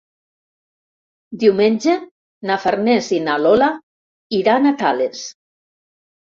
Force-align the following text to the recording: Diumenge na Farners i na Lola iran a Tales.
Diumenge 1.43 1.95
na 2.51 2.57
Farners 2.65 3.11
i 3.19 3.21
na 3.29 3.37
Lola 3.45 3.71
iran 4.41 4.69
a 4.69 4.75
Tales. 4.85 5.25